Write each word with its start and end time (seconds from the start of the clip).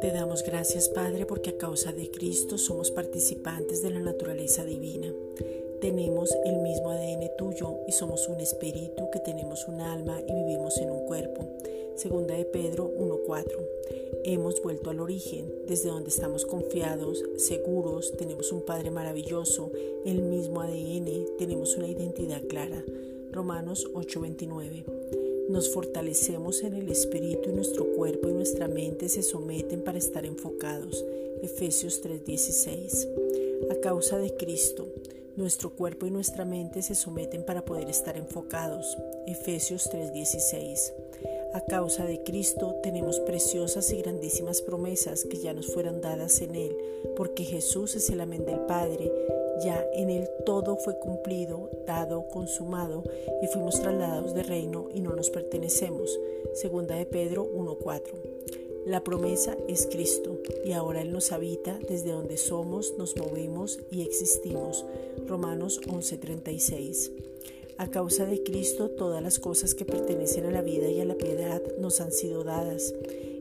Te 0.00 0.12
damos 0.12 0.44
gracias, 0.44 0.88
Padre, 0.88 1.26
porque 1.26 1.50
a 1.50 1.58
causa 1.58 1.92
de 1.92 2.10
Cristo 2.10 2.58
somos 2.58 2.90
participantes 2.92 3.82
de 3.82 3.90
la 3.90 3.98
naturaleza 4.00 4.64
divina. 4.64 5.12
Tenemos 5.80 6.30
el 6.44 6.58
mismo 6.58 6.90
ADN 6.90 7.30
tuyo 7.36 7.80
y 7.88 7.92
somos 7.92 8.28
un 8.28 8.40
espíritu 8.40 9.10
que 9.10 9.18
tenemos 9.18 9.66
un 9.66 9.80
alma 9.80 10.20
y 10.26 10.32
vivimos 10.32 10.78
en 10.78 10.90
un 10.90 11.06
cuerpo. 11.06 11.44
Segunda 11.96 12.34
de 12.34 12.44
Pedro 12.44 12.92
1.4. 12.96 13.44
Hemos 14.24 14.62
vuelto 14.62 14.90
al 14.90 15.00
origen, 15.00 15.52
desde 15.66 15.88
donde 15.88 16.10
estamos 16.10 16.46
confiados, 16.46 17.24
seguros, 17.36 18.12
tenemos 18.16 18.52
un 18.52 18.62
Padre 18.62 18.90
maravilloso, 18.90 19.72
el 20.04 20.22
mismo 20.22 20.60
ADN, 20.60 21.36
tenemos 21.38 21.76
una 21.76 21.88
identidad 21.88 22.42
clara. 22.46 22.84
Romanos 23.32 23.88
8:29. 23.94 24.84
Nos 25.48 25.72
fortalecemos 25.72 26.62
en 26.62 26.74
el 26.74 26.90
espíritu 26.90 27.50
y 27.50 27.52
nuestro 27.52 27.86
cuerpo 27.94 28.28
y 28.28 28.32
nuestra 28.32 28.68
mente 28.68 29.08
se 29.08 29.22
someten 29.22 29.82
para 29.82 29.98
estar 29.98 30.26
enfocados. 30.26 31.04
Efesios 31.42 32.02
3:16. 32.02 33.08
A 33.70 33.74
causa 33.76 34.18
de 34.18 34.34
Cristo, 34.34 34.86
nuestro 35.36 35.70
cuerpo 35.70 36.06
y 36.06 36.10
nuestra 36.10 36.44
mente 36.44 36.82
se 36.82 36.94
someten 36.94 37.44
para 37.44 37.64
poder 37.64 37.88
estar 37.88 38.16
enfocados. 38.16 38.96
Efesios 39.26 39.88
3:16. 39.90 40.92
A 41.54 41.60
causa 41.62 42.04
de 42.04 42.22
Cristo 42.22 42.76
tenemos 42.82 43.20
preciosas 43.20 43.90
y 43.92 43.96
grandísimas 44.02 44.60
promesas 44.62 45.24
que 45.24 45.38
ya 45.38 45.54
nos 45.54 45.72
fueron 45.72 46.00
dadas 46.00 46.40
en 46.42 46.54
Él, 46.54 46.76
porque 47.16 47.44
Jesús 47.44 47.96
es 47.96 48.10
el 48.10 48.20
amén 48.20 48.44
del 48.44 48.60
Padre. 48.60 49.10
Ya 49.64 49.84
en 49.94 50.10
Él 50.10 50.28
todo 50.44 50.76
fue 50.76 50.98
cumplido, 50.98 51.70
dado, 51.86 52.28
consumado, 52.28 53.04
y 53.42 53.46
fuimos 53.46 53.80
trasladados 53.80 54.34
de 54.34 54.42
reino 54.42 54.88
y 54.94 55.00
no 55.00 55.14
nos 55.14 55.30
pertenecemos. 55.30 56.18
Segunda 56.54 56.94
de 56.94 57.06
Pedro 57.06 57.46
1.4. 57.54 58.36
La 58.86 59.02
promesa 59.02 59.56
es 59.66 59.86
Cristo 59.86 60.38
y 60.64 60.70
ahora 60.70 61.02
Él 61.02 61.10
nos 61.10 61.32
habita 61.32 61.76
desde 61.88 62.12
donde 62.12 62.36
somos, 62.36 62.94
nos 62.96 63.16
movemos 63.16 63.80
y 63.90 64.02
existimos. 64.02 64.84
Romanos 65.26 65.80
11:36. 65.88 67.10
A 67.78 67.90
causa 67.90 68.26
de 68.26 68.42
Cristo 68.42 68.90
todas 68.90 69.22
las 69.22 69.38
cosas 69.38 69.74
que 69.74 69.84
pertenecen 69.84 70.46
a 70.46 70.52
la 70.52 70.62
vida 70.62 70.88
y 70.88 71.00
a 71.00 71.04
la 71.04 71.16
piedad 71.16 71.60
nos 71.78 72.00
han 72.00 72.12
sido 72.12 72.44
dadas. 72.44 72.94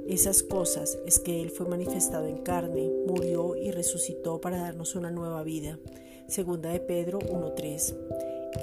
Esas 0.07 0.43
cosas 0.43 0.97
es 1.05 1.19
que 1.19 1.41
Él 1.41 1.51
fue 1.51 1.67
manifestado 1.67 2.27
en 2.27 2.37
carne, 2.37 2.91
murió 3.05 3.55
y 3.55 3.71
resucitó 3.71 4.41
para 4.41 4.57
darnos 4.57 4.95
una 4.95 5.11
nueva 5.11 5.43
vida. 5.43 5.79
Segunda 6.27 6.69
de 6.71 6.79
Pedro 6.79 7.19
1.3. 7.19 7.95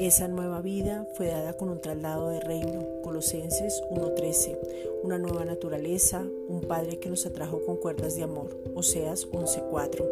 Esa 0.00 0.26
nueva 0.26 0.60
vida 0.60 1.06
fue 1.14 1.28
dada 1.28 1.52
con 1.52 1.68
un 1.68 1.80
traslado 1.80 2.30
de 2.30 2.40
reino, 2.40 2.84
Colosenses 3.02 3.82
1.13, 3.90 4.58
una 5.04 5.18
nueva 5.18 5.44
naturaleza, 5.44 6.26
un 6.48 6.62
Padre 6.62 6.98
que 6.98 7.08
nos 7.08 7.24
atrajo 7.24 7.64
con 7.64 7.76
cuerdas 7.76 8.16
de 8.16 8.24
amor, 8.24 8.58
Oseas 8.74 9.28
11.4. 9.30 10.04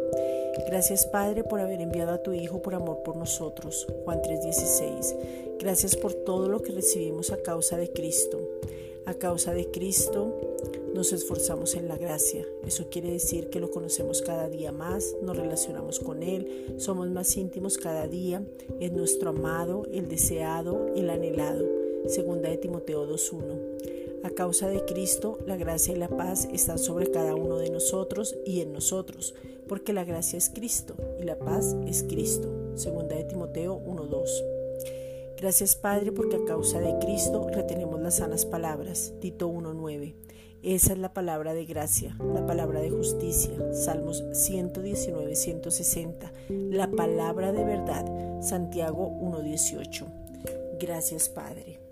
Gracias 0.67 1.05
Padre 1.07 1.43
por 1.43 1.59
haber 1.59 1.81
enviado 1.81 2.11
a 2.11 2.23
tu 2.23 2.31
Hijo 2.31 2.61
por 2.61 2.73
amor 2.73 3.03
por 3.03 3.17
nosotros, 3.17 3.85
Juan 4.05 4.21
3.16. 4.21 5.57
Gracias 5.59 5.97
por 5.97 6.13
todo 6.13 6.47
lo 6.47 6.61
que 6.61 6.71
recibimos 6.71 7.31
a 7.31 7.41
causa 7.41 7.75
de 7.75 7.91
Cristo. 7.91 8.39
A 9.05 9.15
causa 9.15 9.53
de 9.53 9.69
Cristo 9.71 10.50
nos 10.93 11.13
esforzamos 11.13 11.75
en 11.75 11.87
la 11.87 11.97
gracia. 11.97 12.45
Eso 12.65 12.89
quiere 12.89 13.11
decir 13.11 13.49
que 13.49 13.59
lo 13.59 13.71
conocemos 13.71 14.21
cada 14.21 14.49
día 14.49 14.71
más, 14.71 15.15
nos 15.21 15.37
relacionamos 15.37 15.99
con 15.99 16.23
Él, 16.23 16.75
somos 16.77 17.09
más 17.09 17.35
íntimos 17.37 17.77
cada 17.77 18.07
día, 18.07 18.43
es 18.79 18.91
nuestro 18.91 19.29
amado, 19.29 19.85
el 19.91 20.07
deseado, 20.07 20.87
el 20.95 21.09
anhelado. 21.09 21.65
Segunda 22.07 22.49
de 22.49 22.57
Timoteo 22.57 23.07
2.1. 23.07 24.23
A 24.23 24.29
causa 24.29 24.67
de 24.67 24.85
Cristo, 24.85 25.39
la 25.47 25.57
gracia 25.57 25.93
y 25.93 25.97
la 25.97 26.09
paz 26.09 26.47
están 26.51 26.77
sobre 26.77 27.09
cada 27.09 27.35
uno 27.35 27.57
de 27.57 27.69
nosotros 27.69 28.35
y 28.45 28.61
en 28.61 28.73
nosotros, 28.73 29.33
porque 29.67 29.93
la 29.93 30.03
gracia 30.03 30.37
es 30.37 30.49
Cristo 30.49 30.95
y 31.19 31.23
la 31.23 31.39
paz 31.39 31.75
es 31.87 32.03
Cristo. 32.03 32.49
Segunda 32.75 33.15
de 33.15 33.23
Timoteo 33.23 33.79
1.2. 33.79 34.51
Gracias 35.41 35.75
Padre 35.75 36.11
porque 36.11 36.35
a 36.35 36.45
causa 36.45 36.79
de 36.79 36.99
Cristo 36.99 37.47
retenemos 37.51 37.99
las 37.99 38.17
sanas 38.17 38.45
palabras. 38.45 39.13
Tito 39.21 39.49
1.9. 39.49 40.13
Esa 40.63 40.93
es 40.93 40.99
la 40.99 41.11
palabra 41.11 41.55
de 41.55 41.65
gracia, 41.65 42.15
la 42.19 42.45
palabra 42.45 42.81
de 42.81 42.91
justicia. 42.91 43.51
Salmos 43.73 44.23
119, 44.31 45.35
160. 45.35 46.31
La 46.49 46.87
palabra 46.87 47.51
de 47.51 47.63
verdad. 47.63 48.41
Santiago 48.41 49.09
1.18. 49.21 50.05
Gracias 50.79 51.29
Padre. 51.29 51.90